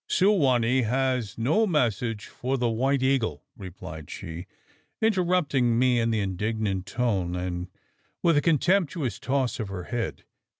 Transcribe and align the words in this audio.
"Su 0.07 0.31
wa 0.31 0.57
nee 0.57 0.81
has 0.81 1.37
no 1.37 1.67
message 1.67 2.25
for 2.25 2.57
the 2.57 2.67
White 2.67 3.03
Eagle!" 3.03 3.43
replied 3.55 4.09
she, 4.09 4.47
interrupting 4.99 5.77
me, 5.77 5.99
in 5.99 6.09
the 6.09 6.21
indignant 6.21 6.87
tone, 6.87 7.35
and 7.35 7.67
with 8.23 8.35
a 8.35 8.41
contemptuous 8.41 9.19
toss 9.19 9.59
of 9.59 9.67
her 9.67 9.83
head. 9.83 10.23